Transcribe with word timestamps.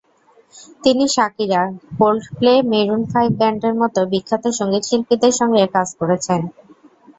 তিনি 0.83 1.05
Shakira, 1.15 1.61
Coldplay, 1.97 2.53
maroon 2.71 3.01
five 3.11 3.29
ব্যান্ডের 3.39 3.75
মতো 3.81 3.99
বিখ্যাত 4.11 4.43
সংগীতশিল্পীদের 4.59 5.33
সঙ্গে 5.39 5.63
কাজ 5.75 5.87
করেছেন। 5.99 6.41